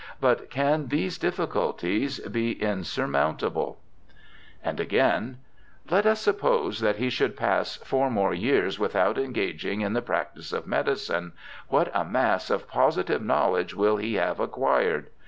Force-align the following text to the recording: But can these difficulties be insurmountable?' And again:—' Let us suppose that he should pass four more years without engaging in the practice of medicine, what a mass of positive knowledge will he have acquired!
But 0.19 0.49
can 0.49 0.87
these 0.87 1.19
difficulties 1.19 2.17
be 2.21 2.53
insurmountable?' 2.53 3.77
And 4.63 4.79
again:—' 4.79 5.37
Let 5.91 6.07
us 6.07 6.19
suppose 6.19 6.79
that 6.79 6.95
he 6.95 7.11
should 7.11 7.37
pass 7.37 7.75
four 7.75 8.09
more 8.09 8.33
years 8.33 8.79
without 8.79 9.19
engaging 9.19 9.81
in 9.81 9.93
the 9.93 10.01
practice 10.01 10.53
of 10.53 10.65
medicine, 10.65 11.33
what 11.67 11.91
a 11.93 12.03
mass 12.03 12.49
of 12.49 12.67
positive 12.67 13.21
knowledge 13.21 13.75
will 13.75 13.97
he 13.97 14.15
have 14.15 14.39
acquired! 14.39 15.11